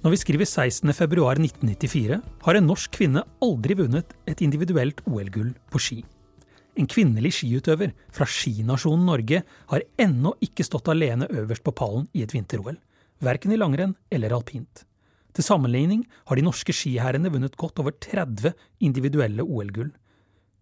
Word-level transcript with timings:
Når 0.00 0.14
vi 0.14 0.16
skriver 0.16 0.48
16.2.1994, 0.48 2.20
har 2.46 2.56
en 2.56 2.64
norsk 2.64 2.94
kvinne 2.96 3.20
aldri 3.44 3.74
vunnet 3.76 4.14
et 4.24 4.40
individuelt 4.40 5.02
OL-gull 5.04 5.50
på 5.68 5.80
ski. 5.82 5.98
En 6.80 6.86
kvinnelig 6.88 7.34
skiutøver 7.36 7.90
fra 8.08 8.24
skinasjonen 8.24 9.02
Norge 9.04 9.42
har 9.44 9.84
ennå 10.00 10.32
ikke 10.40 10.64
stått 10.64 10.88
alene 10.88 11.28
øverst 11.28 11.66
på 11.66 11.74
pallen 11.76 12.06
i 12.16 12.22
et 12.24 12.32
vinter-OL, 12.32 12.78
verken 13.20 13.52
i 13.52 13.58
langrenn 13.60 13.92
eller 14.08 14.32
alpint. 14.32 14.86
Til 15.36 15.44
sammenligning 15.44 16.06
har 16.30 16.40
de 16.40 16.46
norske 16.46 16.72
skiherrene 16.72 17.28
vunnet 17.34 17.58
godt 17.60 17.82
over 17.84 17.92
30 17.92 18.54
individuelle 18.80 19.44
OL-gull. 19.44 19.92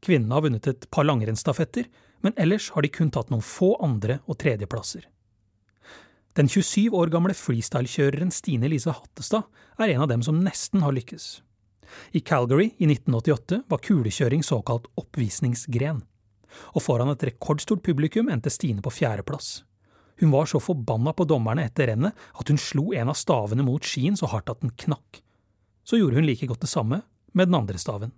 Kvinnene 0.03 0.35
har 0.35 0.49
vunnet 0.49 0.67
et 0.67 0.89
par 0.91 1.07
langrennsstafetter, 1.07 1.87
men 2.27 2.35
ellers 2.35 2.73
har 2.75 2.83
de 2.83 2.91
kun 2.91 3.15
tatt 3.15 3.31
noen 3.31 3.47
få 3.47 3.77
andre- 3.87 4.19
og 4.27 4.41
tredjeplasser. 4.43 5.07
Den 6.39 6.47
27 6.47 6.95
år 6.95 7.11
gamle 7.11 7.35
freestylekjøreren 7.35 8.29
Stine 8.31 8.69
Lise 8.71 8.93
Hattestad 8.95 9.49
er 9.83 9.91
en 9.91 10.05
av 10.05 10.11
dem 10.13 10.21
som 10.23 10.37
nesten 10.39 10.85
har 10.85 10.95
lykkes. 10.95 11.41
I 12.15 12.21
Calgary 12.23 12.69
i 12.79 12.87
1988 12.87 13.65
var 13.67 13.81
kulekjøring 13.83 14.45
såkalt 14.47 14.87
oppvisningsgren, 15.01 16.05
og 16.77 16.85
foran 16.85 17.11
et 17.11 17.25
rekordstort 17.27 17.83
publikum 17.83 18.31
endte 18.31 18.53
Stine 18.55 18.85
på 18.85 18.93
fjerdeplass. 18.95 19.65
Hun 20.23 20.31
var 20.31 20.47
så 20.47 20.61
forbanna 20.63 21.11
på 21.19 21.27
dommerne 21.27 21.65
etter 21.67 21.91
rennet 21.91 22.15
at 22.15 22.53
hun 22.53 22.61
slo 22.63 22.93
en 22.95 23.11
av 23.11 23.19
stavene 23.19 23.67
mot 23.67 23.83
skien 23.83 24.15
så 24.19 24.31
hardt 24.31 24.53
at 24.53 24.63
den 24.63 24.77
knakk. 24.79 25.19
Så 25.83 25.99
gjorde 25.99 26.21
hun 26.21 26.29
like 26.29 26.47
godt 26.47 26.63
det 26.63 26.71
samme 26.71 27.01
med 27.33 27.51
den 27.51 27.59
andre 27.59 27.83
staven. 27.83 28.13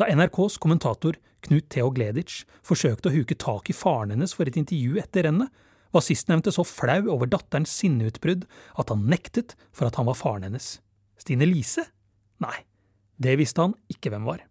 Da 0.00 0.08
NRKs 0.08 0.56
kommentator 0.56 1.20
Knut 1.44 1.68
Theo 1.68 1.92
Gleditsch 1.92 2.46
forsøkte 2.64 3.10
å 3.10 3.14
huke 3.18 3.36
tak 3.36 3.68
i 3.68 3.76
faren 3.76 4.14
hennes 4.14 4.32
for 4.32 4.48
et 4.48 4.56
intervju 4.56 4.96
etter 5.04 5.28
rennet, 5.28 5.52
var 5.92 6.04
sistnevnte 6.04 6.52
så 6.54 6.64
flau 6.66 7.00
over 7.12 7.28
datterens 7.30 7.72
sinneutbrudd 7.80 8.46
at 8.80 8.92
han 8.92 9.04
nektet 9.10 9.56
for 9.70 9.88
at 9.88 9.98
han 10.00 10.08
var 10.08 10.18
faren 10.18 10.46
hennes. 10.48 10.78
Stine 11.20 11.46
Lise? 11.48 11.84
Nei, 12.42 12.64
det 13.20 13.36
visste 13.40 13.64
han 13.64 13.76
ikke 13.92 14.12
hvem 14.12 14.26
var. 14.26 14.42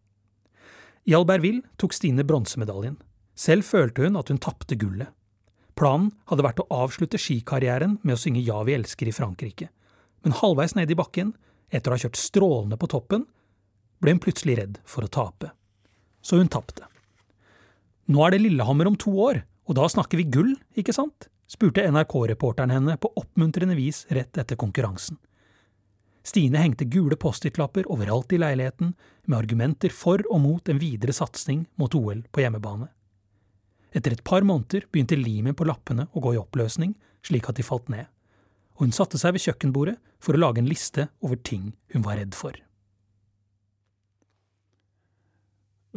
I 1.10 1.16
Albertville 1.18 1.66
tok 1.82 1.96
Stine 1.98 2.24
bronsemedaljen. 2.28 3.00
Selv 3.34 3.66
følte 3.66 4.06
hun 4.06 4.20
at 4.20 4.30
hun 4.30 4.40
tapte 4.42 4.78
gullet. 4.78 5.10
Planen 5.78 6.12
hadde 6.30 6.46
vært 6.46 6.62
å 6.62 6.68
avslutte 6.84 7.20
skikarrieren 7.20 7.98
med 8.04 8.14
å 8.14 8.22
synge 8.22 8.44
Ja, 8.46 8.60
vi 8.68 8.76
elsker 8.78 9.10
i 9.10 9.16
Frankrike. 9.16 9.72
Men 10.22 10.36
halvveis 10.38 10.76
nede 10.78 10.94
i 10.94 11.00
bakken, 11.00 11.34
etter 11.74 11.90
å 11.90 11.98
ha 11.98 12.04
kjørt 12.04 12.20
strålende 12.20 12.78
på 12.78 12.90
toppen, 12.92 13.26
ble 14.02 14.14
hun 14.14 14.22
plutselig 14.22 14.60
redd 14.60 14.78
for 14.86 15.08
å 15.08 15.10
tape. 15.10 15.50
Så 16.22 16.38
hun 16.38 16.52
tapte. 16.52 16.86
Nå 18.12 18.22
er 18.26 18.36
det 18.36 18.44
Lillehammer 18.44 18.92
om 18.92 18.98
to 19.00 19.14
år, 19.24 19.42
og 19.68 19.78
da 19.78 19.88
snakker 19.90 20.20
vi 20.20 20.30
gull, 20.32 20.56
ikke 20.78 20.96
sant? 20.96 21.30
spurte 21.52 21.84
NRK-reporteren 21.84 22.72
henne 22.72 22.96
på 23.02 23.10
oppmuntrende 23.20 23.76
vis 23.76 24.06
rett 24.16 24.38
etter 24.40 24.56
konkurransen. 24.56 25.18
Stine 26.24 26.62
hengte 26.62 26.86
gule 26.86 27.18
Post-It-lapper 27.20 27.90
overalt 27.92 28.32
i 28.32 28.40
leiligheten, 28.40 28.94
med 29.26 29.38
argumenter 29.38 29.92
for 29.92 30.22
og 30.30 30.42
mot 30.44 30.70
en 30.70 30.80
videre 30.80 31.16
satsing 31.18 31.66
mot 31.82 31.96
OL 31.98 32.24
på 32.32 32.44
hjemmebane. 32.44 32.88
Etter 33.92 34.16
et 34.16 34.24
par 34.24 34.46
måneder 34.48 34.86
begynte 34.88 35.20
limet 35.20 35.58
på 35.60 35.68
lappene 35.68 36.08
å 36.14 36.24
gå 36.24 36.36
i 36.36 36.40
oppløsning, 36.40 36.94
slik 37.26 37.50
at 37.50 37.60
de 37.60 37.66
falt 37.68 37.90
ned, 37.92 38.08
og 38.78 38.88
hun 38.88 38.96
satte 38.96 39.20
seg 39.20 39.36
ved 39.36 39.44
kjøkkenbordet 39.44 39.98
for 40.24 40.38
å 40.38 40.44
lage 40.46 40.62
en 40.62 40.70
liste 40.70 41.10
over 41.26 41.42
ting 41.42 41.74
hun 41.92 42.06
var 42.06 42.22
redd 42.22 42.38
for. 42.38 42.56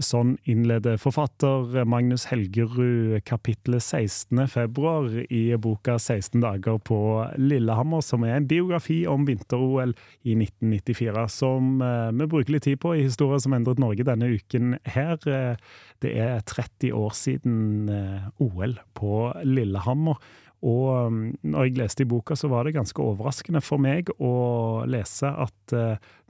Sånn 0.03 0.33
innleder 0.51 0.97
forfatter 0.99 1.85
Magnus 1.87 2.25
Helgerud 2.27 3.21
kapittelet 3.29 3.85
16. 3.85 4.41
februar 4.51 5.07
i 5.31 5.43
boka 5.55 6.01
16 6.01 6.41
dager 6.43 6.81
på 6.83 6.99
Lillehammer, 7.39 8.03
som 8.03 8.25
er 8.27 8.35
en 8.35 8.49
biografi 8.51 9.05
om 9.07 9.23
vinter-OL 9.29 9.93
i 10.27 10.35
1994, 10.35 11.27
som 11.31 11.79
eh, 11.79 12.11
vi 12.11 12.27
bruker 12.33 12.57
litt 12.57 12.67
tid 12.67 12.81
på 12.83 12.97
i 12.97 13.05
Historier 13.05 13.39
som 13.45 13.55
endret 13.55 13.79
Norge 13.79 14.07
denne 14.09 14.33
uken 14.35 14.81
her. 14.97 15.15
Eh, 15.31 15.63
det 16.03 16.17
er 16.19 16.43
30 16.43 16.91
år 16.99 17.15
siden 17.15 17.87
eh, 17.87 18.27
OL 18.43 18.75
på 18.99 19.29
Lillehammer. 19.47 20.19
Og 20.67 21.15
mm, 21.15 21.23
når 21.55 21.69
jeg 21.69 21.79
leste 21.79 22.03
i 22.03 22.11
boka, 22.11 22.35
så 22.35 22.51
var 22.51 22.67
det 22.67 22.75
ganske 22.75 22.99
overraskende 22.99 23.63
for 23.63 23.79
meg 23.79 24.11
å 24.19 24.83
lese 24.91 25.31
at 25.31 25.79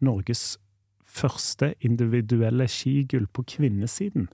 Norges 0.04 0.58
første 1.14 1.75
individuelle 1.84 2.66
skigull 2.70 3.28
på 3.32 3.44
kvinnesiden 3.56 4.28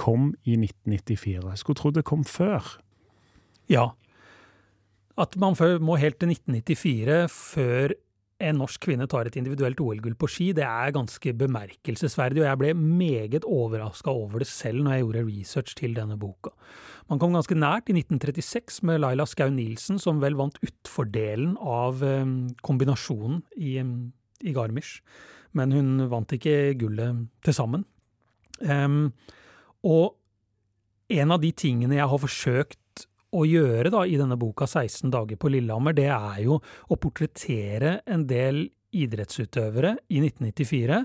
kom 0.00 0.32
i 0.44 0.56
1994. 0.56 1.50
Jeg 1.50 1.60
skulle 1.60 1.80
tro 1.80 1.92
det 1.92 2.04
kom 2.08 2.24
før. 2.24 2.78
Ja. 3.70 3.90
At 5.20 5.36
man 5.36 5.56
må 5.84 5.98
helt 6.00 6.18
til 6.20 6.32
1994 6.32 7.28
før 7.32 7.92
en 8.42 8.58
norsk 8.58 8.88
kvinne 8.88 9.06
tar 9.10 9.28
et 9.28 9.36
individuelt 9.38 9.80
OL-gull 9.82 10.16
på 10.18 10.28
ski, 10.30 10.48
det 10.56 10.64
er 10.66 10.94
ganske 10.94 11.34
bemerkelsesverdig, 11.38 12.42
og 12.42 12.48
jeg 12.48 12.60
ble 12.60 12.72
meget 12.74 13.46
overraska 13.46 14.10
over 14.10 14.42
det 14.42 14.48
selv 14.50 14.82
når 14.82 14.96
jeg 14.96 15.04
gjorde 15.04 15.24
research 15.28 15.76
til 15.78 15.94
denne 15.94 16.16
boka. 16.18 16.50
Man 17.10 17.20
kom 17.22 17.36
ganske 17.36 17.54
nært 17.58 17.92
i 17.92 17.96
1936 18.00 18.82
med 18.88 19.02
Laila 19.02 19.26
Skau 19.28 19.50
Nilsen, 19.52 20.00
som 20.02 20.22
vel 20.22 20.38
vant 20.38 20.58
utfordelen 20.64 21.54
av 21.60 22.02
um, 22.02 22.34
kombinasjonen 22.66 23.42
i, 23.58 23.76
i 24.42 24.54
Garmisch 24.56 25.00
men 25.56 25.72
hun 25.76 26.06
vant 26.10 26.32
ikke 26.36 26.74
gullet 26.80 27.26
til 27.44 27.56
sammen. 27.56 27.84
Um, 28.62 29.10
og 29.84 30.14
en 31.12 31.34
av 31.34 31.42
de 31.42 31.50
tingene 31.56 31.98
jeg 31.98 32.08
har 32.08 32.22
forsøkt 32.22 33.06
å 33.32 33.44
gjøre 33.48 33.92
da, 33.92 34.04
i 34.04 34.18
denne 34.20 34.38
boka 34.40 34.68
16 34.68 35.12
dager 35.12 35.38
på 35.40 35.50
Lillehammer, 35.52 35.96
det 35.96 36.08
er 36.12 36.42
jo 36.44 36.58
å 36.60 36.98
portrettere 37.00 38.00
en 38.04 38.26
del 38.28 38.66
idrettsutøvere 38.92 39.94
i 40.12 40.20
1994 40.20 40.98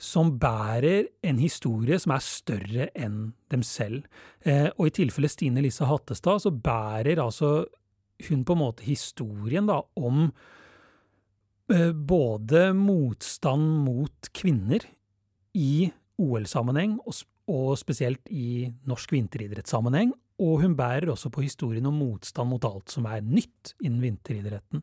som 0.00 0.32
bærer 0.40 1.10
en 1.28 1.38
historie 1.38 1.98
som 2.00 2.14
er 2.14 2.24
større 2.24 2.86
enn 2.96 3.34
dem 3.52 3.62
selv. 3.66 4.06
Eh, 4.42 4.70
og 4.72 4.88
i 4.88 4.94
tilfelle 4.96 5.28
Stine 5.30 5.62
Lise 5.62 5.86
Hattestad, 5.86 6.40
så 6.42 6.50
bærer 6.50 7.20
altså 7.22 7.68
hun 8.26 8.42
på 8.48 8.56
en 8.56 8.62
måte 8.64 8.86
historien 8.86 9.68
da, 9.68 9.78
om 10.00 10.30
både 11.94 12.72
motstand 12.74 13.84
mot 13.84 14.30
kvinner 14.34 14.82
i 15.54 15.92
OL-sammenheng, 16.20 16.98
og, 17.06 17.14
spesielt 17.78 18.28
i 18.30 18.72
norsk 18.86 19.12
vinteridrettssammenheng, 19.14 20.12
og 20.40 20.60
hun 20.62 20.76
bærer 20.78 21.10
også 21.12 21.30
på 21.34 21.42
historien 21.44 21.86
om 21.88 21.94
motstand 22.00 22.48
mot 22.52 22.64
alt 22.64 22.90
som 22.92 23.06
er 23.10 23.20
nytt 23.26 23.74
innen 23.82 24.02
vinteridretten. 24.04 24.80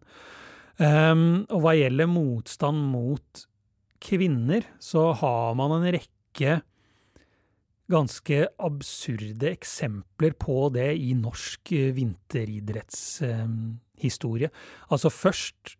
Um, 0.78 1.45
og 1.50 1.62
hva 1.63 1.74
gjelder 1.74 2.07
motstand 2.12 2.78
mot 2.92 3.48
kvinner, 4.04 4.62
så 4.78 5.13
har 5.18 5.54
man 5.57 5.72
en 5.80 5.94
rekke 5.95 6.62
ganske 7.88 8.48
absurde 8.60 9.48
eksempler 9.50 10.34
på 10.38 10.69
det 10.75 10.98
i 11.00 11.13
norsk 11.18 11.72
eh, 11.72 11.95
vinteridrettshistorie. 11.95 14.50
altså 14.92 15.10
først 15.10 15.78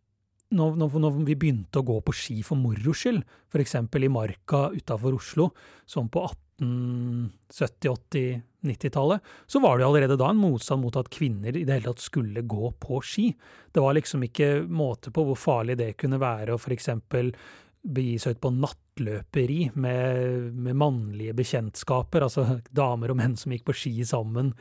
når, 0.56 0.78
når, 0.80 1.24
vi 1.28 1.36
begynte 1.36 1.82
å 1.82 1.88
gå 1.88 1.98
på 2.06 2.14
ski 2.16 2.42
for 2.46 2.60
moro 2.60 2.94
skyld, 2.96 3.24
f.eks. 3.52 3.76
i 3.76 4.12
Marka 4.12 4.68
utafor 4.72 5.18
Oslo, 5.18 5.50
som 5.86 6.08
på 6.12 6.24
1870-, 6.24 7.92
80-, 7.92 8.42
90-tallet, 8.68 9.28
så 9.48 9.60
var 9.64 9.78
det 9.78 9.86
allerede 9.88 10.18
da 10.20 10.32
en 10.32 10.40
motstand 10.42 10.84
mot 10.84 10.96
at 11.00 11.12
kvinner 11.14 11.56
i 11.56 11.66
det 11.68 11.78
hele 11.78 11.92
tatt 11.92 12.04
skulle 12.04 12.42
gå 12.48 12.72
på 12.80 13.02
ski. 13.06 13.30
Det 13.72 13.84
var 13.84 13.96
liksom 13.98 14.26
ikke 14.28 14.50
måte 14.66 15.14
på 15.14 15.28
hvor 15.28 15.40
farlig 15.40 15.78
det 15.80 15.94
kunne 16.00 16.20
være 16.22 16.56
å 16.56 16.62
f.eks 16.62 16.90
begi 17.88 18.18
seg 18.20 18.36
ut 18.36 18.44
på 18.44 18.52
nattløperi 18.54 19.62
med, 19.80 20.52
med, 20.54 20.76
mannlige 20.78 21.36
bekjentskaper, 21.38 22.26
altså 22.26 22.60
damer 22.76 23.14
og 23.14 23.20
menn 23.20 23.38
som 23.40 23.54
gikk 23.54 23.68
på 23.70 23.76
ski 23.78 23.96
sammen 24.08 24.54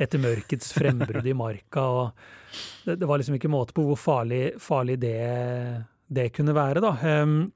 etter 0.00 0.22
mørkets 0.22 0.72
frembrudd 0.72 1.26
i 1.28 1.36
marka. 1.36 1.84
det, 2.86 2.96
det, 2.96 3.08
var 3.08 3.20
liksom 3.20 3.36
ikke 3.36 3.52
måte 3.52 3.76
på 3.76 3.84
hvor 3.84 3.98
farlig, 4.00 4.54
farlig 4.62 4.96
det, 5.02 5.16
det, 6.08 6.30
kunne 6.36 6.56
være, 6.56 6.80
da. 6.84 6.94
Um, 7.20 7.50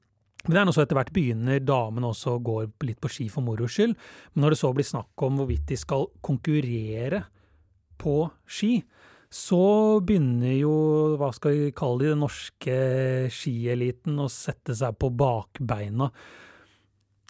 men 0.45 0.53
det 0.53 0.61
er 0.61 0.67
nå 0.69 0.75
så 0.77 0.85
etter 0.85 0.99
hvert 0.99 1.15
begynner 1.15 1.63
damene 1.65 2.11
også 2.11 2.35
å 2.35 2.43
gå 2.45 2.59
litt 2.85 3.01
på 3.01 3.09
ski 3.09 3.31
for 3.33 3.47
moro 3.47 3.65
skyld. 3.71 3.95
Men 4.35 4.45
når 4.45 4.53
det 4.53 4.61
så 4.61 4.75
blir 4.77 4.85
snakk 4.85 5.25
om 5.25 5.41
hvorvidt 5.41 5.71
de 5.71 5.79
skal 5.81 6.11
konkurrere 6.25 7.23
på 8.01 8.19
ski, 8.45 8.75
så 9.35 9.99
begynner 10.07 10.55
jo, 10.61 10.75
hva 11.19 11.33
skal 11.35 11.57
vi 11.57 11.73
kalle 11.75 12.05
det, 12.05 12.13
den 12.13 12.23
norske 12.23 12.77
skieliten 13.35 14.21
å 14.23 14.29
sette 14.31 14.77
seg 14.79 14.95
på 15.01 15.11
bakbeina. 15.11 16.11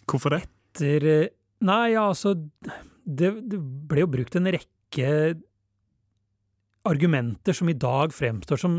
Hvorfor 0.05 0.37
det? 0.37 0.45
Etter 0.45 1.07
Nei, 1.65 1.95
altså 1.97 2.35
det, 2.35 3.31
det 3.49 3.61
ble 3.89 4.03
jo 4.03 4.11
brukt 4.11 4.35
en 4.37 4.51
rekke 4.53 5.11
argumenter 6.85 7.57
som 7.57 7.71
i 7.71 7.77
dag 7.79 8.13
fremstår 8.13 8.61
som 8.61 8.75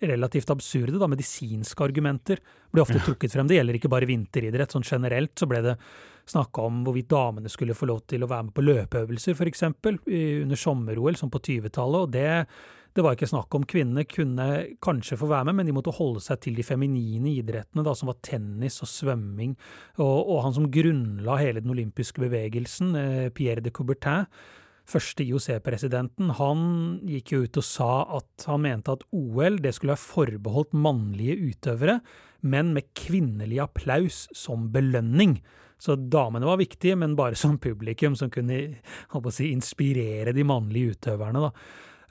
relativt 0.00 0.50
absurde, 0.50 0.98
da, 0.98 1.08
medisinske 1.10 1.84
argumenter, 1.84 2.40
ble 2.72 2.84
ofte 2.84 3.02
trukket 3.04 3.34
frem. 3.34 3.48
Det 3.50 3.58
gjelder 3.58 3.76
ikke 3.78 3.92
bare 3.92 4.08
vinteridrett. 4.08 4.72
Sånn 4.72 4.86
generelt 4.86 5.34
så 5.38 5.48
ble 5.50 5.62
det 5.64 5.76
snakka 6.30 6.66
om 6.66 6.82
hvorvidt 6.86 7.10
damene 7.10 7.50
skulle 7.50 7.76
få 7.76 7.88
lov 7.90 8.04
til 8.10 8.24
å 8.24 8.28
være 8.30 8.48
med 8.48 8.56
på 8.56 8.64
løpeøvelser, 8.64 9.36
f.eks., 9.36 9.64
under 9.70 10.60
sommer-OL, 10.60 11.18
som 11.18 11.32
på 11.32 11.42
20-tallet. 11.42 12.04
og 12.04 12.12
det, 12.14 12.28
det 12.96 13.04
var 13.06 13.16
ikke 13.16 13.30
snakk 13.30 13.54
om 13.54 13.66
kvinnene 13.70 14.06
kunne 14.08 14.46
kanskje 14.82 15.18
få 15.20 15.28
være 15.30 15.50
med, 15.50 15.60
men 15.60 15.70
de 15.70 15.74
måtte 15.76 15.94
holde 15.94 16.22
seg 16.24 16.40
til 16.44 16.56
de 16.58 16.66
feminine 16.66 17.34
idrettene, 17.36 17.84
da, 17.86 17.94
som 17.96 18.10
var 18.12 18.20
tennis 18.26 18.80
og 18.84 18.90
svømming. 18.90 19.56
Og, 19.98 20.16
og 20.20 20.40
han 20.46 20.56
som 20.56 20.70
grunnla 20.72 21.38
hele 21.42 21.62
den 21.64 21.74
olympiske 21.74 22.22
bevegelsen, 22.24 22.96
eh, 22.98 23.28
Pierre 23.34 23.64
de 23.64 23.74
Coubertin, 23.74 24.26
første 24.88 25.24
IOC-presidenten, 25.24 26.32
han 26.38 26.60
gikk 27.08 27.34
jo 27.34 27.44
ut 27.44 27.60
og 27.60 27.66
sa 27.66 27.92
at 28.18 28.46
han 28.50 28.64
mente 28.64 28.94
at 28.96 29.04
OL 29.16 29.60
det 29.62 29.74
skulle 29.76 29.94
være 29.94 30.06
forbeholdt 30.06 30.76
mannlige 30.76 31.38
utøvere, 31.52 32.00
men 32.40 32.72
med 32.76 32.92
kvinnelig 32.96 33.60
applaus 33.62 34.24
som 34.36 34.70
belønning. 34.72 35.38
Så 35.80 35.96
damene 35.96 36.48
var 36.48 36.60
viktige, 36.60 36.96
men 36.96 37.16
bare 37.16 37.38
som 37.38 37.58
publikum 37.60 38.16
som 38.16 38.32
kunne 38.32 38.80
si, 39.32 39.50
inspirere 39.50 40.34
de 40.36 40.44
mannlige 40.44 40.96
utøverne. 40.96 41.50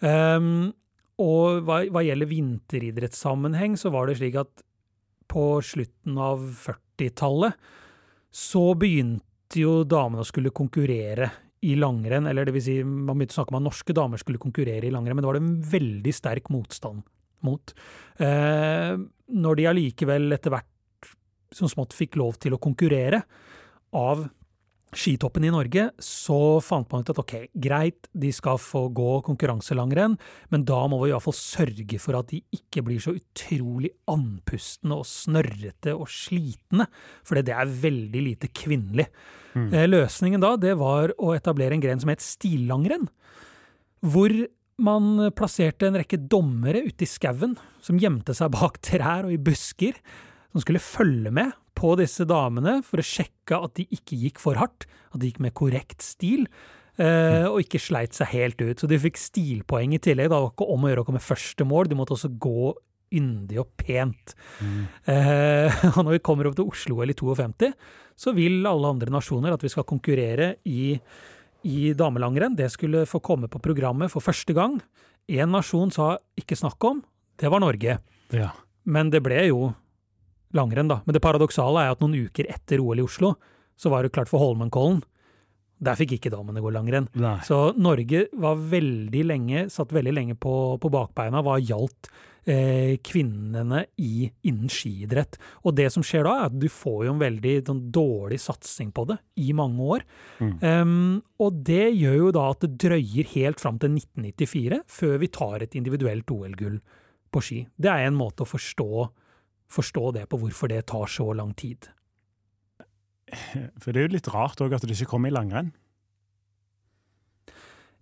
Um, 0.01 0.71
og 1.19 1.65
hva, 1.67 1.83
hva 1.91 2.03
gjelder 2.05 2.31
vinteridrettssammenheng, 2.31 3.75
så 3.77 3.91
var 3.93 4.07
det 4.07 4.17
slik 4.21 4.39
at 4.39 4.63
på 5.29 5.59
slutten 5.61 6.17
av 6.17 6.41
40-tallet 6.63 7.53
så 8.33 8.63
begynte 8.77 9.61
jo 9.61 9.83
damene 9.89 10.23
å 10.23 10.27
skulle 10.27 10.53
konkurrere 10.55 11.29
i 11.65 11.75
langrenn, 11.75 12.27
eller 12.29 12.47
det 12.47 12.55
vil 12.55 12.63
si, 12.63 12.75
man 12.83 13.17
begynte 13.17 13.35
å 13.35 13.39
snakke 13.41 13.53
om 13.53 13.59
at 13.59 13.67
norske 13.67 13.95
damer 13.95 14.21
skulle 14.21 14.41
konkurrere 14.41 14.87
i 14.87 14.93
langrenn, 14.93 15.17
men 15.17 15.25
det 15.25 15.29
var 15.29 15.39
det 15.39 15.43
en 15.43 15.55
veldig 15.73 16.13
sterk 16.15 16.51
motstand 16.53 17.03
mot. 17.45 17.73
Eh, 18.19 18.93
når 19.35 19.59
de 19.59 19.67
allikevel 19.71 20.35
etter 20.35 20.53
hvert 20.53 21.11
som 21.55 21.71
smått 21.71 21.95
fikk 21.97 22.19
lov 22.21 22.37
til 22.41 22.55
å 22.55 22.61
konkurrere 22.61 23.23
av 23.97 24.27
skitoppen 24.95 25.45
i 25.45 25.51
Norge, 25.53 25.89
så 26.01 26.59
fant 26.65 26.89
man 26.91 27.03
ut 27.03 27.11
at 27.13 27.21
ok, 27.21 27.33
greit, 27.61 28.09
de 28.17 28.31
skal 28.33 28.59
få 28.61 28.87
gå 28.95 29.19
konkurranselangrenn, 29.27 30.15
men 30.49 30.65
da 30.67 30.79
må 30.89 31.01
vi 31.03 31.11
i 31.11 31.13
hvert 31.13 31.25
fall 31.27 31.37
sørge 31.37 31.99
for 32.01 32.17
at 32.19 32.31
de 32.31 32.41
ikke 32.55 32.83
blir 32.87 33.01
så 33.03 33.13
utrolig 33.17 33.91
andpustne 34.09 34.97
og 34.97 35.07
snørrete 35.09 35.93
og 35.95 36.09
slitne, 36.13 36.89
for 37.23 37.39
det 37.39 37.55
er 37.55 37.75
veldig 37.85 38.23
lite 38.31 38.51
kvinnelig. 38.53 39.09
Mm. 39.53 39.67
Eh, 39.73 39.89
løsningen 39.89 40.41
da, 40.43 40.55
det 40.61 40.75
var 40.79 41.13
å 41.17 41.35
etablere 41.37 41.77
en 41.77 41.83
gren 41.83 42.01
som 42.01 42.11
het 42.13 42.25
stillangrenn, 42.25 43.09
hvor 44.05 44.33
man 44.79 45.29
plasserte 45.35 45.89
en 45.89 45.99
rekke 45.99 46.21
dommere 46.31 46.81
ute 46.87 47.03
i 47.03 47.09
skauen, 47.09 47.57
som 47.83 47.99
gjemte 47.99 48.33
seg 48.37 48.53
bak 48.55 48.79
trær 48.85 49.27
og 49.27 49.35
i 49.35 49.41
busker, 49.41 49.97
som 50.51 50.63
skulle 50.63 50.81
følge 50.81 51.31
med 51.33 51.53
på 51.79 51.93
disse 51.99 52.25
damene 52.27 52.79
for 52.85 53.01
å 53.01 53.05
sjekke 53.05 53.61
at 53.67 53.77
de 53.79 53.85
ikke 53.95 54.17
gikk 54.25 54.41
for 54.41 54.59
hardt, 54.59 54.87
at 55.13 55.21
de 55.21 55.31
gikk 55.31 55.41
med 55.43 55.55
korrekt 55.57 56.03
stil. 56.05 56.47
Uh, 56.99 57.47
og 57.47 57.61
ikke 57.63 57.79
sleit 57.79 58.17
seg 58.17 58.33
helt 58.33 58.59
ut. 58.59 58.81
Så 58.81 58.89
de 58.91 58.99
fikk 58.99 59.15
stilpoeng 59.19 59.93
i 59.95 60.01
tillegg. 60.03 60.27
Det 60.27 60.35
var 60.35 60.51
ikke 60.51 60.67
om 60.73 60.83
å 60.83 60.91
gjøre 60.91 61.05
å 61.05 61.07
komme 61.07 61.23
første 61.23 61.67
mål, 61.67 61.87
de 61.87 61.95
måtte 61.95 62.17
også 62.17 62.31
gå 62.43 62.73
yndig 63.15 63.61
og 63.61 63.69
pent. 63.79 64.35
Mm. 64.59 64.81
Uh, 65.07 65.79
og 65.95 66.03
når 66.03 66.17
vi 66.17 66.23
kommer 66.27 66.49
opp 66.49 66.59
til 66.59 66.67
Oslo-OL 66.67 67.13
i 67.13 67.17
52, 67.17 67.71
så 68.19 68.35
vil 68.35 68.67
alle 68.67 68.91
andre 68.91 69.13
nasjoner 69.15 69.55
at 69.55 69.63
vi 69.63 69.71
skal 69.71 69.87
konkurrere 69.87 70.57
i, 70.67 70.97
i 71.63 71.93
damelangrenn. 71.95 72.57
Det 72.59 72.67
skulle 72.73 73.07
få 73.07 73.23
komme 73.23 73.47
på 73.51 73.63
programmet 73.63 74.11
for 74.11 74.25
første 74.25 74.55
gang. 74.57 74.75
Én 75.31 75.53
nasjon 75.55 75.93
sa 75.95 76.17
ikke 76.39 76.57
snakk 76.59 76.83
om, 76.89 76.99
det 77.39 77.51
var 77.53 77.63
Norge. 77.63 77.99
Ja. 78.35 78.51
Men 78.89 79.11
det 79.13 79.23
ble 79.23 79.45
jo 79.47 79.69
langrenn, 80.57 80.89
da. 80.91 81.01
Men 81.05 81.15
det 81.15 81.23
paradoksale 81.23 81.85
er 81.85 81.93
at 81.93 82.03
noen 82.03 82.17
uker 82.27 82.49
etter 82.49 82.81
OL 82.83 83.01
i 83.01 83.05
Oslo, 83.05 83.35
så 83.79 83.91
var 83.93 84.03
det 84.03 84.13
klart 84.15 84.31
for 84.31 84.41
Holmenkollen. 84.43 85.01
Der 85.79 85.95
fikk 85.95 86.17
ikke 86.17 86.31
damene 86.33 86.59
gå 86.59 86.71
langrenn. 86.75 87.07
Nei. 87.15 87.37
Så 87.47 87.69
Norge 87.79 88.25
var 88.35 88.59
veldig 88.59 89.21
lenge, 89.29 89.67
satt 89.71 89.93
veldig 89.95 90.15
lenge 90.15 90.35
på, 90.35 90.53
på 90.81 90.91
bakbeina 90.91 91.39
hva 91.45 91.55
gjaldt 91.63 92.09
eh, 92.49 92.97
kvinnene 93.05 93.85
i, 94.03 94.27
innen 94.49 94.71
skiidrett. 94.71 95.37
Og 95.63 95.77
det 95.77 95.87
som 95.93 96.03
skjer 96.05 96.27
da, 96.27 96.35
er 96.35 96.49
at 96.49 96.57
du 96.59 96.67
får 96.73 97.05
jo 97.07 97.13
en 97.13 97.23
veldig 97.23 97.55
sånn, 97.69 97.81
dårlig 97.95 98.41
satsing 98.43 98.91
på 98.95 99.07
det 99.13 99.19
i 99.39 99.53
mange 99.55 99.87
år. 99.95 100.05
Mm. 100.43 100.53
Um, 100.59 101.15
og 101.39 101.63
det 101.69 101.85
gjør 101.93 102.19
jo 102.25 102.33
da 102.35 102.49
at 102.51 102.65
det 102.65 102.73
drøyer 102.83 103.31
helt 103.37 103.63
fram 103.63 103.79
til 103.79 103.95
1994 104.01 104.83
før 104.99 105.17
vi 105.23 105.31
tar 105.39 105.63
et 105.63 105.79
individuelt 105.79 106.35
OL-gull 106.35 106.79
på 107.29 107.45
ski. 107.45 107.63
Det 107.79 107.91
er 107.93 108.09
en 108.09 108.19
måte 108.19 108.43
å 108.43 108.51
forstå 108.51 109.07
forstå 109.69 110.11
det 110.17 110.25
på 110.29 110.39
hvorfor 110.41 110.71
det 110.71 110.85
tar 110.89 111.09
så 111.11 111.29
lang 111.37 111.53
tid. 111.57 111.89
For 113.77 113.93
det 113.93 114.01
er 114.01 114.07
jo 114.07 114.15
litt 114.17 114.31
rart 114.33 114.61
òg 114.63 114.73
at 114.75 114.85
du 114.85 114.93
ikke 114.95 115.11
kommer 115.13 115.29
i 115.29 115.35
langrenn? 115.35 115.71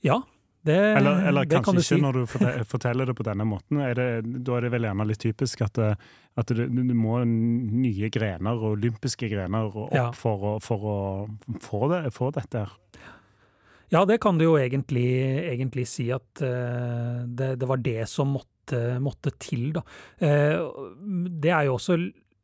Ja, 0.06 0.22
det, 0.68 0.78
eller, 1.00 1.22
eller 1.30 1.48
det 1.48 1.62
kanskje 1.64 1.96
ikke 1.96 2.04
når 2.04 2.18
du 2.18 2.24
forteller 2.74 3.08
det 3.08 3.16
på 3.18 3.26
denne 3.28 3.46
måten. 3.48 3.80
Er 3.84 3.94
det, 3.98 4.08
da 4.46 4.58
er 4.58 4.68
det 4.68 4.72
vel 4.74 4.88
gjerne 4.90 5.06
litt 5.08 5.22
typisk 5.24 5.64
at, 5.64 5.80
at 5.80 6.52
du, 6.56 6.66
du, 6.68 6.96
må 6.98 7.22
nye 7.28 8.10
grener, 8.14 8.66
olympiske 8.72 9.30
grener, 9.32 9.70
opp 9.86 9.96
ja. 9.96 10.10
for, 10.16 10.44
å, 10.44 10.58
for, 10.64 10.84
å, 10.84 10.98
få 11.64 11.88
det, 11.94 12.02
få 12.16 12.32
dette 12.36 12.66
her. 12.66 12.76
Ja, 13.94 14.04
det 14.04 14.20
kan 14.20 14.40
du 14.40 14.44
jo 14.44 14.58
egentlig, 14.60 15.08
egentlig 15.48 15.88
si 15.88 16.10
at 16.12 16.44
uh, 16.44 17.24
det, 17.24 17.54
det, 17.62 17.68
var 17.70 17.80
det 17.80 18.02
som 18.12 18.36
måtte 18.36 18.57
måtte, 18.68 19.00
måtte 19.00 19.32
til. 19.40 19.72
Da. 19.74 19.84
Eh, 20.20 20.60
det 21.40 21.52
er 21.52 21.66
jo 21.68 21.78
også 21.78 21.98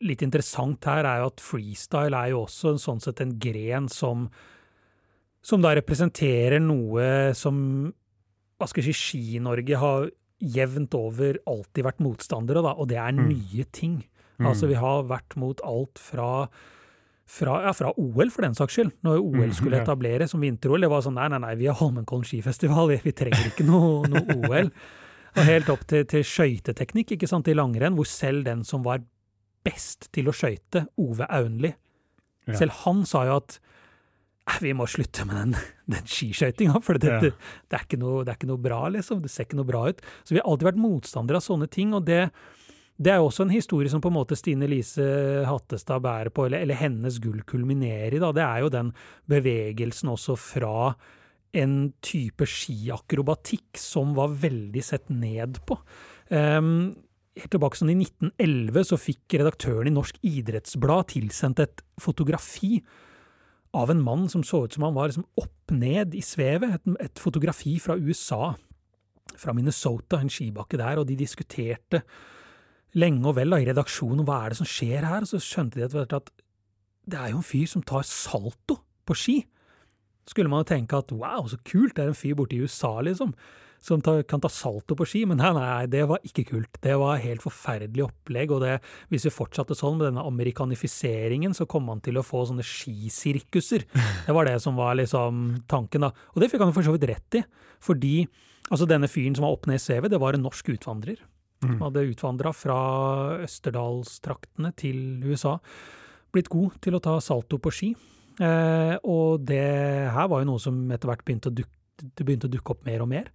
litt 0.04 0.22
interessant 0.22 0.84
her, 0.86 1.06
er 1.06 1.22
jo 1.22 1.30
at 1.32 1.42
freestyle 1.42 2.18
er 2.18 2.32
jo 2.34 2.44
også 2.44 2.78
sånn 2.78 3.02
sett 3.02 3.22
en 3.22 3.38
gren 3.40 3.88
som, 3.90 4.30
som 5.42 5.62
da 5.62 5.74
representerer 5.76 6.60
noe 6.60 7.34
som 7.36 7.94
hva 8.58 8.68
skal 8.68 8.84
jeg 8.84 8.94
si, 8.94 9.18
Ski-Norge 9.18 9.80
har 9.80 10.10
jevnt 10.40 10.94
over 10.96 11.40
alltid 11.48 11.84
vært 11.84 12.04
motstandere, 12.04 12.62
da, 12.64 12.76
og 12.76 12.88
det 12.92 13.00
er 13.00 13.16
mm. 13.16 13.26
nye 13.28 13.66
ting. 13.72 14.04
Mm. 14.40 14.48
Altså, 14.48 14.68
vi 14.68 14.76
har 14.76 15.08
vært 15.08 15.36
mot 15.40 15.60
alt 15.64 16.00
fra 16.00 16.48
fra, 17.34 17.62
ja, 17.64 17.72
fra 17.74 17.94
OL, 17.98 18.30
for 18.34 18.46
den 18.46 18.56
saks 18.58 18.76
skyld. 18.76 18.92
Når 19.06 19.22
OL 19.22 19.48
Mhm, 19.48 19.54
skulle 19.56 19.80
etablere 19.80 20.24
etableres 20.26 20.32
som 20.32 20.42
vinter-OL. 20.44 20.82
Det 20.82 20.90
var 20.92 21.02
sånn 21.02 21.16
nei, 21.16 21.30
nei, 21.32 21.40
nei, 21.40 21.56
vi 21.56 21.70
er 21.72 21.78
Holmenkollen 21.80 22.28
skifestival, 22.28 22.90
vi, 22.92 23.00
vi 23.04 23.14
trenger 23.16 23.48
ikke 23.48 23.66
noe, 23.66 24.04
noe 24.12 24.36
OL. 24.50 24.72
Og 25.36 25.44
helt 25.48 25.70
opp 25.74 25.86
til, 25.90 26.04
til 26.06 26.24
skøyteteknikk, 26.24 27.16
ikke 27.16 27.28
sant, 27.30 27.48
i 27.50 27.56
langrenn, 27.58 27.96
hvor 27.98 28.06
selv 28.10 28.44
den 28.46 28.64
som 28.68 28.84
var 28.86 29.02
best 29.66 30.10
til 30.14 30.28
å 30.30 30.34
skøyte, 30.36 30.88
Ove 31.02 31.26
Aunli, 31.30 31.74
Ja. 32.46 32.54
selv 32.60 32.72
han 32.84 33.06
sa 33.08 33.22
jo 33.26 33.38
at 33.38 33.60
"Eh, 34.50 34.58
vi 34.60 34.74
må 34.74 34.84
slutte 34.86 35.24
med 35.26 35.36
den, 35.36 35.56
den 35.88 36.04
skiskøytinga, 36.04 36.82
for 36.84 36.98
det, 37.00 37.08
Ja. 37.10 37.20
det, 37.22 37.34
det, 37.70 37.80
er 37.80 37.86
ikke 37.86 38.00
noe, 38.00 38.26
det 38.26 38.34
er 38.34 38.36
ikke 38.38 38.50
noe 38.52 38.58
bra, 38.62 38.82
liksom. 38.92 39.22
Det 39.22 39.32
ser 39.32 39.46
ikke 39.46 39.56
noe 39.56 39.66
bra 39.70 39.86
ut. 39.88 40.02
Så 40.26 40.36
vi 40.36 40.42
har 40.44 40.50
alltid 40.52 40.68
vært 40.74 40.82
motstandere 40.84 41.36
av 41.40 41.42
sånne 41.48 41.70
ting, 41.72 41.94
og 41.94 42.04
det, 42.06 42.30
det 43.02 43.12
er 43.14 43.18
jo 43.24 43.30
også 43.30 43.44
en 43.48 43.56
historie 43.56 43.90
som 43.90 44.02
på 44.02 44.12
en 44.12 44.18
måte 44.20 44.36
Stine 44.36 44.68
Lise 44.68 45.46
Hattestad 45.48 46.02
bærer 46.04 46.30
på, 46.36 46.46
eller, 46.46 46.60
eller 46.60 46.76
hennes 46.76 47.18
gull 47.24 47.42
kulminerer 47.48 48.14
i. 48.14 48.20
da. 48.20 48.32
Det 48.34 48.44
er 48.44 48.60
jo 48.60 48.70
den 48.70 48.94
bevegelsen 49.30 50.10
også 50.12 50.36
fra 50.38 50.96
en 51.54 51.94
type 52.04 52.48
skiakrobatikk 52.50 53.78
som 53.80 54.16
var 54.18 54.34
veldig 54.42 54.84
sett 54.86 55.10
ned 55.14 55.60
på. 55.68 55.78
Um, 56.34 56.96
helt 57.38 57.54
tilbake 57.54 57.80
sånn 57.80 57.94
I 57.94 57.98
1911 58.02 58.90
så 58.90 59.00
fikk 59.02 59.38
redaktøren 59.40 59.90
i 59.90 59.96
Norsk 59.96 60.20
idrettsblad 60.26 61.12
tilsendt 61.14 61.62
et 61.64 61.84
fotografi 62.02 62.80
av 63.74 63.90
en 63.90 64.04
mann 64.06 64.28
som 64.30 64.44
så 64.46 64.64
ut 64.66 64.76
som 64.76 64.86
han 64.86 64.94
var 64.98 65.10
liksom 65.10 65.26
opp 65.42 65.74
ned 65.74 66.14
i 66.18 66.22
svevet. 66.26 66.78
Et, 66.78 66.94
et 67.08 67.22
fotografi 67.22 67.80
fra 67.82 67.98
USA, 67.98 68.54
fra 69.40 69.56
Minnesota, 69.58 70.20
en 70.22 70.32
skibakke 70.32 70.78
der, 70.82 71.02
og 71.02 71.10
de 71.10 71.18
diskuterte 71.18 72.04
lenge 73.00 73.26
og 73.26 73.38
vel 73.40 73.54
da, 73.54 73.62
i 73.62 73.70
redaksjonen 73.70 74.26
hva 74.28 74.44
er 74.44 74.54
det 74.54 74.60
som 74.62 74.70
skjer 74.70 75.08
her, 75.08 75.26
og 75.26 75.32
så 75.32 75.42
skjønte 75.42 75.82
de 75.82 76.06
at 76.06 76.34
det 77.10 77.20
er 77.20 77.34
jo 77.34 77.42
en 77.42 77.46
fyr 77.46 77.66
som 77.68 77.84
tar 77.84 78.06
salto 78.08 78.78
på 79.04 79.18
ski. 79.18 79.40
Skulle 80.30 80.52
man 80.52 80.64
jo 80.64 80.72
tenke 80.72 80.98
at 80.98 81.12
wow, 81.12 81.48
så 81.50 81.60
kult, 81.68 81.96
det 81.98 82.06
er 82.06 82.14
en 82.14 82.18
fyr 82.18 82.38
borte 82.40 82.56
i 82.56 82.64
USA, 82.64 82.96
liksom, 83.04 83.34
som 83.84 84.00
ta, 84.00 84.16
kan 84.24 84.40
ta 84.40 84.48
salto 84.48 84.96
på 84.96 85.06
ski, 85.08 85.26
men 85.28 85.42
nei, 85.42 85.50
nei, 85.58 85.88
det 85.92 86.06
var 86.08 86.24
ikke 86.24 86.46
kult. 86.54 86.78
Det 86.84 86.94
var 87.00 87.20
helt 87.20 87.44
forferdelig 87.44 88.06
opplegg, 88.06 88.54
og 88.56 88.64
det, 88.64 88.78
hvis 89.12 89.28
vi 89.28 89.34
fortsatte 89.36 89.76
sånn 89.76 89.98
med 89.98 90.08
denne 90.08 90.24
amerikanifiseringen, 90.24 91.56
så 91.58 91.68
kom 91.68 91.90
man 91.92 92.00
til 92.04 92.20
å 92.20 92.24
få 92.24 92.46
sånne 92.48 92.64
skisirkuser. 92.64 93.84
Det 94.28 94.36
var 94.36 94.48
det 94.48 94.56
som 94.64 94.80
var 94.80 94.96
liksom 94.96 95.44
tanken, 95.68 96.08
da. 96.08 96.14
Og 96.32 96.40
det 96.40 96.48
fikk 96.52 96.64
han 96.64 96.72
jo 96.72 96.78
for 96.78 96.88
så 96.88 96.96
vidt 96.96 97.10
rett 97.12 97.40
i, 97.42 97.44
fordi 97.84 98.16
altså 98.72 98.88
denne 98.88 99.10
fyren 99.12 99.36
som 99.36 99.44
var 99.44 99.58
opp 99.58 99.68
ned 99.68 99.82
i 99.82 99.84
CV, 99.84 100.08
det 100.08 100.22
var 100.24 100.38
en 100.38 100.46
norsk 100.48 100.72
utvandrer. 100.78 101.20
Mm. 101.64 101.76
Han 101.76 101.84
hadde 101.90 102.08
utvandra 102.08 102.56
fra 102.56 102.78
Østerdalstraktene 103.44 104.72
til 104.80 104.98
USA. 105.28 105.58
Blitt 106.34 106.52
god 106.52 106.80
til 106.84 106.96
å 106.96 107.04
ta 107.04 107.18
salto 107.24 107.60
på 107.60 107.72
ski. 107.76 107.92
Eh, 108.42 108.96
og 109.04 109.44
det 109.46 109.62
her 110.14 110.30
var 110.32 110.42
jo 110.42 110.50
noe 110.50 110.62
som 110.62 110.80
etter 110.94 111.12
hvert 111.12 111.24
begynte 111.26 111.52
å 111.52 111.56
dukke, 111.60 112.10
begynte 112.24 112.50
å 112.50 112.54
dukke 112.54 112.74
opp 112.74 112.88
mer 112.88 113.04
og 113.06 113.12
mer. 113.12 113.30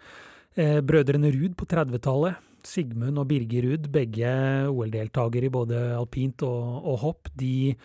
Eh, 0.59 0.81
brødrene 0.83 1.31
Ruud 1.35 1.55
på 1.59 1.69
30-tallet, 1.71 2.41
Sigmund 2.67 3.21
og 3.21 3.29
Birger 3.31 3.69
Ruud, 3.69 3.87
begge 3.95 4.33
OL-deltakere 4.73 5.47
i 5.47 5.53
både 5.55 5.83
alpint 5.95 6.43
og, 6.47 6.81
og 6.83 6.99
hopp, 7.05 7.31
de, 7.39 7.77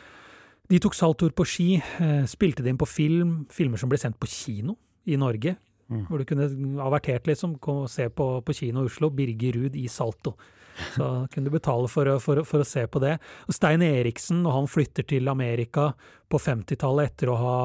de 0.72 0.80
tok 0.82 0.98
saltoer 0.98 1.36
på 1.38 1.46
ski, 1.48 1.68
eh, 1.78 2.24
spilte 2.30 2.66
det 2.66 2.74
inn 2.74 2.82
på 2.82 2.90
film, 2.90 3.44
filmer 3.54 3.82
som 3.82 3.92
ble 3.92 4.02
sendt 4.02 4.18
på 4.22 4.32
kino 4.32 4.78
i 5.06 5.20
Norge. 5.20 5.56
Mm. 5.92 6.08
Hvor 6.08 6.18
du 6.18 6.26
kunne 6.26 6.48
avertert 6.82 7.28
liksom, 7.30 7.60
og 7.60 7.86
se 7.92 8.08
på, 8.10 8.28
på 8.42 8.56
kino 8.58 8.82
i 8.82 8.90
Oslo, 8.90 9.12
Birger 9.14 9.60
Ruud 9.60 9.78
i 9.78 9.86
salto. 9.92 10.34
Så 10.96 11.08
kunne 11.32 11.50
du 11.50 11.54
betale 11.54 11.90
for, 11.92 12.10
for, 12.24 12.44
for 12.48 12.64
å 12.64 12.68
se 12.68 12.86
på 12.90 13.02
det. 13.04 13.18
Og 13.48 13.56
Stein 13.56 13.84
Eriksen, 13.86 14.42
når 14.46 14.58
han 14.58 14.70
flytter 14.72 15.06
til 15.10 15.30
Amerika 15.32 15.92
på 16.30 16.42
50-tallet 16.42 17.14
etter 17.14 17.32
å 17.32 17.40
ha 17.42 17.58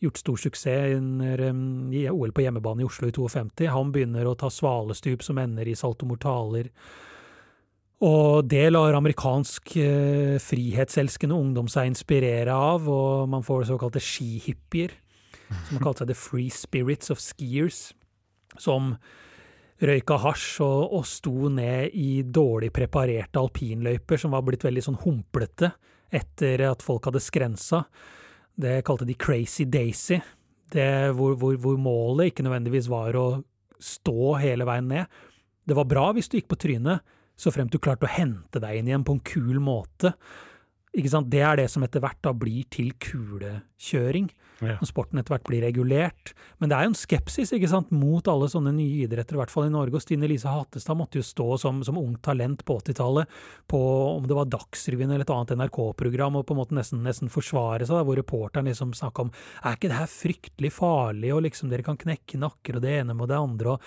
gjort 0.00 0.20
stor 0.20 0.40
suksess 0.40 0.96
under 0.96 1.42
um, 1.50 1.92
OL 1.92 2.32
på 2.32 2.44
hjemmebane 2.44 2.84
i 2.84 2.88
Oslo 2.88 3.10
i 3.10 3.12
52, 3.12 3.68
han 3.68 3.92
begynner 3.92 4.28
å 4.28 4.36
ta 4.38 4.48
svalestup 4.52 5.24
som 5.24 5.40
ender 5.40 5.68
i 5.68 5.76
saltomortaler. 5.76 6.70
Og 8.00 8.46
det 8.48 8.64
lar 8.72 8.96
amerikansk 8.96 9.74
eh, 9.76 10.38
frihetselskende 10.40 11.36
ungdom 11.36 11.68
seg 11.68 11.90
inspirere 11.90 12.54
av, 12.56 12.88
og 12.88 13.28
man 13.28 13.44
får 13.44 13.68
såkalte 13.68 14.00
skihippier, 14.00 14.94
som 15.50 15.76
har 15.76 15.84
kalt 15.84 16.00
seg 16.00 16.08
The 16.08 16.16
Free 16.16 16.48
Spirits 16.54 17.12
of 17.12 17.20
Skiers, 17.20 17.90
som 18.56 18.94
røyka 19.80 20.18
hasj 20.20 20.60
og, 20.64 20.96
og 20.98 21.06
sto 21.08 21.50
ned 21.52 21.94
i 21.96 22.22
dårlig 22.26 22.70
preparerte 22.74 23.40
alpinløyper 23.40 24.20
som 24.20 24.34
var 24.36 24.44
blitt 24.46 24.66
veldig 24.66 24.84
sånn 24.84 25.00
humplete 25.04 25.72
etter 26.10 26.66
at 26.68 26.82
folk 26.84 27.06
hadde 27.08 27.22
skrensa. 27.22 27.84
Det 28.60 28.80
kalte 28.86 29.06
de 29.08 29.16
Crazy 29.16 29.64
Daisy, 29.70 30.18
det 30.74 30.90
hvor, 31.16 31.36
hvor, 31.40 31.56
hvor 31.62 31.78
målet 31.80 32.30
ikke 32.30 32.44
nødvendigvis 32.44 32.90
var 32.90 33.16
å 33.16 33.28
stå 33.80 34.34
hele 34.42 34.66
veien 34.68 34.90
ned. 34.90 35.20
Det 35.64 35.76
var 35.78 35.88
bra 35.88 36.10
hvis 36.16 36.28
du 36.28 36.36
gikk 36.36 36.50
på 36.50 36.60
trynet, 36.60 37.06
så 37.40 37.52
fremt 37.54 37.72
du 37.72 37.80
klarte 37.80 38.04
å 38.04 38.12
hente 38.12 38.60
deg 38.60 38.80
inn 38.80 38.90
igjen 38.90 39.06
på 39.06 39.16
en 39.16 39.24
kul 39.24 39.60
måte. 39.64 40.12
Ikke 40.90 41.10
sant? 41.12 41.28
Det 41.30 41.38
er 41.46 41.60
det 41.60 41.68
som 41.70 41.84
etter 41.86 42.02
hvert 42.02 42.18
da 42.24 42.32
blir 42.34 42.64
til 42.72 42.88
kulekjøring 42.98 44.30
Ja. 44.60 44.74
når 44.76 44.88
sporten 44.90 45.20
etter 45.20 45.32
hvert 45.32 45.46
blir 45.46 45.62
regulert. 45.62 46.32
Men 46.58 46.68
det 46.68 46.76
er 46.76 46.82
jo 46.84 46.90
en 46.90 46.98
skepsis 46.98 47.52
ikke 47.54 47.68
sant, 47.70 47.92
mot 47.94 48.26
alle 48.28 48.48
sånne 48.50 48.74
nye 48.74 49.06
idretter, 49.06 49.38
i 49.38 49.40
hvert 49.40 49.52
fall 49.54 49.68
i 49.68 49.72
Norge. 49.72 49.94
Og 49.94 50.02
Stine 50.02 50.28
Lise 50.28 50.50
Hattestad 50.50 50.98
måtte 50.98 51.16
jo 51.16 51.24
stå 51.24 51.46
som, 51.62 51.80
som 51.86 51.96
ungt 51.96 52.20
talent 52.26 52.64
på 52.66 52.76
80-tallet 52.82 53.30
på 53.70 53.80
om 54.18 54.26
det 54.26 54.36
var 54.36 54.50
Dagsrevyen 54.50 55.14
eller 55.14 55.24
et 55.24 55.32
annet 55.32 55.56
NRK-program, 55.62 56.36
og 56.36 56.44
på 56.44 56.52
en 56.56 56.60
måte 56.60 56.76
nesten, 56.76 57.00
nesten 57.06 57.32
forsvare 57.32 57.86
seg, 57.86 57.94
da, 57.96 58.04
hvor 58.04 58.18
reporteren 58.20 58.68
liksom 58.68 58.92
snakka 58.92 59.28
om 59.28 59.32
er 59.64 59.78
ikke 59.78 59.88
det 59.88 60.00
her 60.02 60.10
fryktelig 60.10 60.72
farlig, 60.76 61.32
og 61.32 61.46
liksom 61.46 61.70
dere 61.70 61.86
kan 61.86 61.96
knekke 61.96 62.42
nakker 62.42 62.76
og 62.76 62.82
det 62.84 62.98
ene 63.00 63.14
med 63.14 63.30
det 63.30 63.38
andre. 63.38 63.78
og 63.78 63.80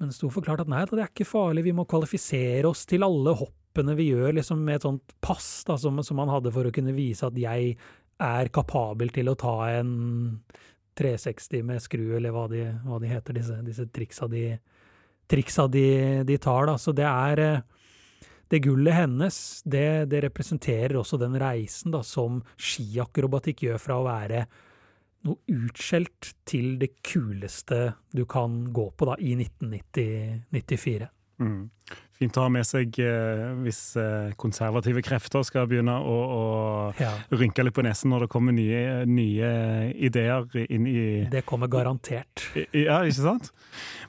men 0.00 0.08
det 0.08 0.16
sto 0.16 0.30
forklart 0.32 0.62
at 0.64 0.68
nei, 0.72 0.80
det 0.88 0.96
er 0.96 1.10
ikke 1.12 1.28
farlig, 1.28 1.66
vi 1.66 1.76
må 1.76 1.84
kvalifisere 1.84 2.64
oss 2.64 2.86
til 2.88 3.04
alle 3.04 3.36
hoppene 3.70 3.94
vi 3.94 4.10
gjør, 4.10 4.34
liksom 4.34 4.64
med 4.64 4.80
et 4.80 4.82
sånt 4.82 5.12
pass 5.22 5.62
da, 5.66 5.78
som, 5.78 6.02
som 6.02 6.16
man 6.16 6.28
hadde 6.28 6.50
for 6.50 6.66
å 6.66 6.72
kunne 6.74 6.92
vise 6.92 7.26
at 7.26 7.36
jeg 7.38 7.76
er 8.20 8.48
kapabel 8.52 9.10
til 9.14 9.30
å 9.30 9.36
ta 9.38 9.70
en 9.78 10.42
360 10.98 11.62
med 11.64 11.80
skru, 11.80 12.16
eller 12.16 12.34
hva 12.34 12.48
de, 12.50 12.64
hva 12.84 12.98
de 13.00 13.08
heter, 13.08 13.38
disse, 13.38 13.60
disse 13.64 13.86
triksa, 13.94 14.26
de, 14.28 14.58
triksa 15.30 15.68
de, 15.70 16.24
de 16.26 16.38
tar. 16.38 16.66
Da. 16.66 16.74
Så 16.76 16.92
det 16.92 17.06
er 17.06 17.40
eh, 17.44 17.62
det 18.50 18.60
gullet 18.66 18.98
hennes, 18.98 19.62
det, 19.64 20.10
det 20.10 20.24
representerer 20.26 20.98
også 20.98 21.20
den 21.20 21.38
reisen 21.40 21.94
da, 21.94 22.02
som 22.02 22.42
skiakrobatikk 22.58 23.64
gjør 23.68 23.80
fra 23.80 24.00
å 24.00 24.08
være 24.08 24.42
noe 25.28 25.38
utskjelt 25.52 26.32
til 26.48 26.74
det 26.80 26.94
kuleste 27.06 27.92
du 28.10 28.24
kan 28.26 28.64
gå 28.74 28.90
på 28.90 29.08
da, 29.08 29.16
i 29.20 29.36
1994. 29.38 31.08
Mm. 31.40 31.70
Fint 32.20 32.36
å 32.36 32.42
ha 32.44 32.50
med 32.52 32.66
seg 32.68 32.98
eh, 33.00 33.42
hvis 33.64 33.78
eh, 33.96 34.34
konservative 34.36 35.00
krefter 35.02 35.40
skal 35.48 35.64
begynne 35.70 35.94
å, 36.04 36.16
å 36.36 36.42
Ja. 37.00 37.14
rynke 37.32 37.64
litt 37.64 37.74
på 37.78 37.82
nesen 37.86 38.12
når 38.12 38.26
det 38.26 38.30
kommer 38.34 38.52
nye, 38.52 39.06
nye 39.08 39.48
ideer 39.96 40.44
inn 40.68 40.84
i 40.86 41.24
Det 41.32 41.42
kommer 41.48 41.70
garantert. 41.72 42.44
Ja, 42.76 43.00
ikke 43.08 43.24
sant? 43.24 43.48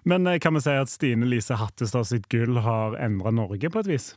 Men 0.03 0.27
eh, 0.27 0.39
kan 0.43 0.53
vi 0.59 0.63
si 0.65 0.75
at 0.75 0.91
Stine 0.91 1.25
Lise 1.31 1.55
Hattestad 1.55 2.09
sitt 2.11 2.27
gull 2.29 2.59
har 2.65 2.99
endra 2.99 3.31
Norge 3.31 3.71
på 3.71 3.79
et 3.79 3.87
vis? 3.95 4.11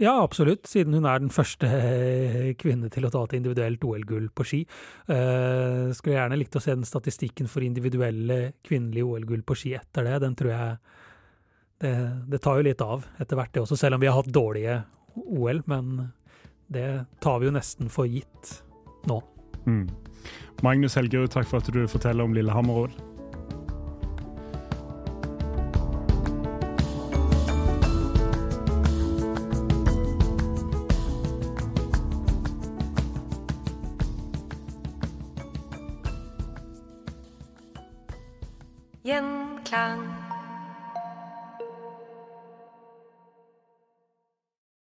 Ja, 0.00 0.14
absolutt, 0.22 0.64
siden 0.64 0.94
hun 0.96 1.04
er 1.04 1.20
den 1.20 1.32
første 1.32 1.68
eh, 1.68 2.52
kvinne 2.56 2.88
til 2.92 3.04
å 3.04 3.10
ta 3.12 3.20
et 3.26 3.34
individuelt 3.36 3.82
OL-gull 3.84 4.30
på 4.32 4.46
ski. 4.48 4.60
Uh, 5.10 5.92
skulle 5.92 6.16
gjerne 6.16 6.38
likt 6.40 6.56
å 6.56 6.62
se 6.64 6.72
den 6.72 6.88
statistikken 6.88 7.50
for 7.52 7.66
individuelle 7.66 8.54
kvinnelige 8.64 9.04
OL-gull 9.04 9.44
på 9.44 9.58
ski 9.60 9.74
etter 9.76 10.08
det. 10.08 10.16
Den 10.24 10.38
tror 10.40 10.54
jeg 10.54 10.78
det, 11.84 11.92
det 12.32 12.40
tar 12.40 12.56
jo 12.56 12.64
litt 12.70 12.80
av 12.84 13.04
etter 13.20 13.36
hvert, 13.36 13.52
det 13.52 13.64
også, 13.66 13.76
selv 13.76 13.98
om 13.98 14.02
vi 14.02 14.08
har 14.08 14.16
hatt 14.16 14.32
dårlige 14.32 14.80
OL. 15.20 15.60
Men 15.68 15.94
det 16.72 16.88
tar 17.20 17.44
vi 17.44 17.50
jo 17.50 17.56
nesten 17.60 17.92
for 17.92 18.08
gitt 18.08 18.56
nå. 19.10 19.20
Mm. 19.68 19.84
Magnus 20.64 20.96
Helgerud, 20.96 21.28
takk 21.36 21.48
for 21.52 21.60
at 21.60 21.68
du 21.68 21.84
forteller 21.88 22.24
om 22.24 22.36
Lillehammer-OL. 22.36 23.19